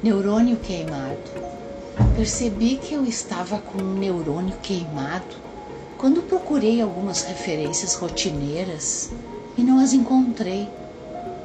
Neurônio 0.00 0.56
queimado. 0.58 1.18
Percebi 2.14 2.76
que 2.76 2.94
eu 2.94 3.04
estava 3.04 3.58
com 3.58 3.82
um 3.82 3.94
neurônio 3.94 4.56
queimado 4.62 5.34
quando 5.96 6.22
procurei 6.22 6.80
algumas 6.80 7.24
referências 7.24 7.94
rotineiras 7.94 9.10
e 9.56 9.62
não 9.62 9.80
as 9.80 9.92
encontrei. 9.92 10.68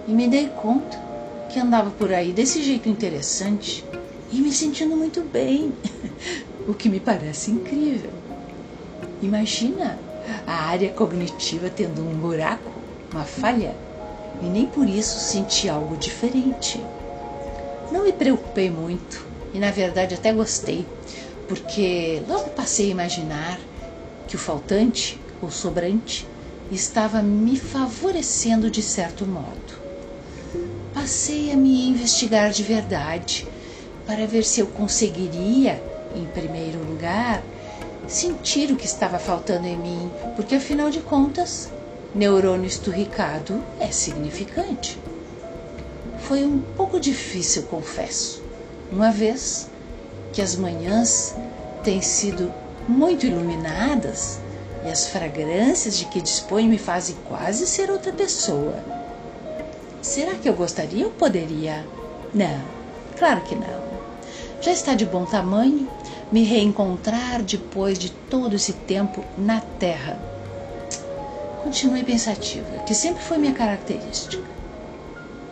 E 0.07 0.11
me 0.11 0.27
dei 0.27 0.49
conta 0.49 1.01
que 1.49 1.59
andava 1.59 1.89
por 1.89 2.13
aí 2.13 2.31
desse 2.31 2.61
jeito 2.61 2.87
interessante 2.87 3.83
e 4.31 4.39
me 4.39 4.51
sentindo 4.51 4.95
muito 4.95 5.21
bem, 5.23 5.73
o 6.69 6.75
que 6.75 6.89
me 6.89 6.99
parece 6.99 7.49
incrível. 7.49 8.11
Imagina 9.19 9.97
a 10.45 10.67
área 10.67 10.91
cognitiva 10.91 11.71
tendo 11.71 12.03
um 12.03 12.13
buraco, 12.13 12.71
uma 13.11 13.23
falha, 13.23 13.75
e 14.43 14.45
nem 14.45 14.67
por 14.67 14.87
isso 14.87 15.19
senti 15.19 15.67
algo 15.67 15.97
diferente. 15.97 16.79
Não 17.93 18.05
me 18.05 18.11
preocupei 18.11 18.71
muito 18.71 19.23
e, 19.53 19.59
na 19.59 19.69
verdade, 19.69 20.15
até 20.15 20.33
gostei, 20.33 20.83
porque 21.47 22.23
logo 22.27 22.49
passei 22.49 22.87
a 22.87 22.89
imaginar 22.89 23.59
que 24.27 24.35
o 24.35 24.39
faltante 24.39 25.21
ou 25.39 25.51
sobrante 25.51 26.27
estava 26.71 27.21
me 27.21 27.55
favorecendo 27.55 28.71
de 28.71 28.81
certo 28.81 29.27
modo. 29.27 29.73
Passei 30.91 31.51
a 31.51 31.55
me 31.55 31.87
investigar 31.87 32.49
de 32.49 32.63
verdade 32.63 33.47
para 34.07 34.25
ver 34.25 34.43
se 34.43 34.59
eu 34.59 34.65
conseguiria, 34.65 35.79
em 36.15 36.25
primeiro 36.25 36.79
lugar, 36.79 37.43
sentir 38.07 38.71
o 38.71 38.75
que 38.75 38.87
estava 38.87 39.19
faltando 39.19 39.67
em 39.67 39.77
mim, 39.77 40.11
porque 40.35 40.55
afinal 40.55 40.89
de 40.89 40.99
contas, 40.99 41.69
neurônio 42.11 42.65
esturricado 42.65 43.63
é 43.79 43.91
significante. 43.91 45.02
Foi 46.27 46.45
um 46.45 46.59
pouco 46.77 47.01
difícil, 47.01 47.63
confesso, 47.63 48.41
uma 48.89 49.11
vez 49.11 49.69
que 50.31 50.41
as 50.41 50.55
manhãs 50.55 51.35
têm 51.83 52.01
sido 52.01 52.49
muito 52.87 53.25
iluminadas 53.25 54.39
e 54.85 54.89
as 54.89 55.07
fragrâncias 55.07 55.97
de 55.97 56.05
que 56.05 56.21
disponho 56.21 56.69
me 56.69 56.77
fazem 56.77 57.17
quase 57.27 57.67
ser 57.67 57.91
outra 57.91 58.13
pessoa. 58.13 58.81
Será 60.01 60.35
que 60.35 60.47
eu 60.47 60.53
gostaria 60.53 61.05
ou 61.05 61.11
poderia? 61.11 61.85
Não, 62.33 62.61
claro 63.17 63.41
que 63.41 63.55
não. 63.55 63.83
Já 64.61 64.71
está 64.71 64.93
de 64.93 65.05
bom 65.05 65.25
tamanho 65.25 65.89
me 66.31 66.45
reencontrar 66.45 67.43
depois 67.43 67.99
de 67.99 68.09
todo 68.09 68.55
esse 68.55 68.71
tempo 68.71 69.25
na 69.37 69.59
Terra. 69.59 70.17
Continuei 71.61 72.01
pensativa, 72.01 72.79
que 72.85 72.95
sempre 72.95 73.21
foi 73.21 73.37
minha 73.37 73.53
característica 73.53 74.53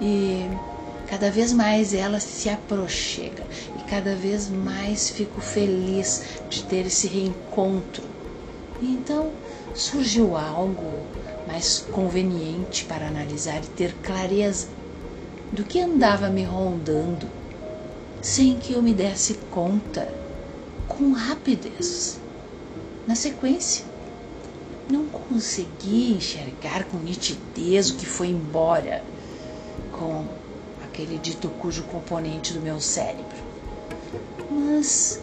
e 0.02 0.49
cada 1.07 1.30
vez 1.30 1.53
mais 1.53 1.94
ela 1.94 2.19
se 2.19 2.49
aproxima 2.49 3.45
e 3.77 3.83
cada 3.83 4.16
vez 4.16 4.49
mais 4.49 5.09
fico 5.11 5.39
feliz 5.39 6.23
de 6.49 6.63
ter 6.63 6.88
esse 6.88 7.07
reencontro. 7.07 8.03
E 8.81 8.88
então 8.94 9.31
surgiu 9.75 10.35
algo 10.35 10.91
mais 11.47 11.85
conveniente 11.91 12.85
para 12.85 13.07
analisar 13.07 13.63
e 13.63 13.67
ter 13.67 13.94
clareza 14.02 14.67
do 15.52 15.63
que 15.63 15.79
andava 15.79 16.29
me 16.29 16.44
rondando 16.44 17.27
sem 18.22 18.57
que 18.57 18.73
eu 18.73 18.81
me 18.81 18.94
desse 18.94 19.35
conta 19.52 20.07
com 20.88 21.11
rapidez. 21.11 22.19
Na 23.07 23.16
sequência, 23.16 23.83
não 24.89 25.07
consegui 25.07 26.13
enxergar 26.13 26.85
com 26.85 26.97
nitidez 26.97 27.89
o 27.89 27.95
que 27.95 28.05
foi 28.05 28.27
embora 28.27 29.03
com 30.02 30.25
aquele 30.83 31.19
dito 31.19 31.47
cujo 31.47 31.83
componente 31.83 32.53
do 32.53 32.59
meu 32.59 32.81
cérebro. 32.81 33.38
Mas 34.50 35.22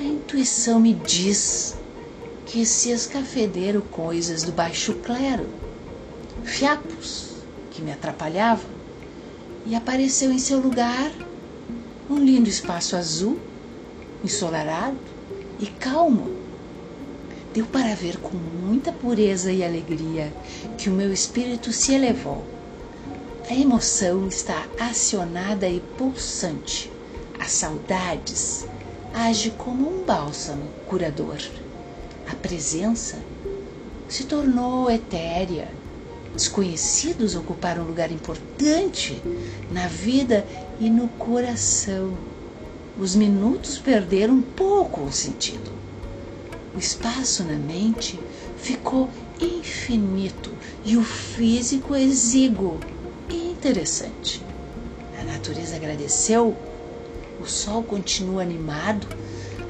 a 0.00 0.02
intuição 0.02 0.80
me 0.80 0.94
diz 0.94 1.76
que 2.46 2.64
se 2.64 2.90
escafederam 2.90 3.82
coisas 3.82 4.42
do 4.42 4.50
baixo 4.50 4.94
clero, 4.94 5.46
fiapos 6.42 7.34
que 7.70 7.82
me 7.82 7.92
atrapalhavam, 7.92 8.72
e 9.66 9.74
apareceu 9.74 10.32
em 10.32 10.38
seu 10.38 10.58
lugar 10.58 11.12
um 12.08 12.16
lindo 12.16 12.48
espaço 12.48 12.96
azul, 12.96 13.38
ensolarado 14.22 14.96
e 15.60 15.66
calmo. 15.66 16.30
Deu 17.52 17.66
para 17.66 17.94
ver 17.94 18.18
com 18.18 18.36
muita 18.36 18.90
pureza 18.90 19.52
e 19.52 19.62
alegria 19.62 20.32
que 20.78 20.88
o 20.88 20.92
meu 20.92 21.12
espírito 21.12 21.72
se 21.72 21.94
elevou 21.94 22.44
a 23.48 23.54
emoção 23.54 24.26
está 24.26 24.66
acionada 24.80 25.68
e 25.68 25.80
pulsante. 25.98 26.90
As 27.38 27.52
saudades 27.52 28.66
age 29.12 29.50
como 29.50 29.86
um 29.86 30.02
bálsamo 30.02 30.64
curador. 30.86 31.36
A 32.26 32.34
presença 32.34 33.18
se 34.08 34.24
tornou 34.24 34.90
etérea. 34.90 35.68
Desconhecidos 36.34 37.36
ocuparam 37.36 37.82
um 37.82 37.86
lugar 37.86 38.10
importante 38.10 39.22
na 39.70 39.88
vida 39.88 40.46
e 40.80 40.88
no 40.88 41.08
coração. 41.08 42.16
Os 42.98 43.14
minutos 43.14 43.78
perderam 43.78 44.40
pouco 44.40 45.02
o 45.02 45.12
sentido. 45.12 45.70
O 46.74 46.78
espaço 46.78 47.44
na 47.44 47.58
mente 47.58 48.18
ficou 48.56 49.10
infinito 49.38 50.50
e 50.84 50.96
o 50.96 51.04
físico 51.04 51.94
exíguo 51.94 52.80
interessante. 53.64 54.42
A 55.18 55.24
natureza 55.24 55.76
agradeceu, 55.76 56.54
o 57.40 57.46
sol 57.46 57.82
continua 57.82 58.42
animado, 58.42 59.06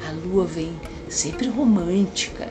a 0.09 0.11
lua 0.11 0.45
vem 0.45 0.77
sempre 1.09 1.47
romântica, 1.47 2.51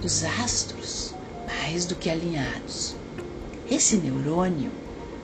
os 0.00 0.22
astros 0.22 1.12
mais 1.44 1.84
do 1.86 1.96
que 1.96 2.08
alinhados. 2.08 2.94
Esse 3.68 3.96
neurônio 3.96 4.70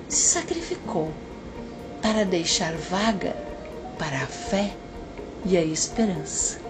se 0.09 0.31
sacrificou 0.31 1.13
para 2.03 2.25
deixar 2.25 2.75
vaga 2.75 3.37
para 4.01 4.25
a 4.25 4.27
fé 4.27 4.75
e 5.45 5.57
a 5.57 5.63
esperança. 5.63 6.66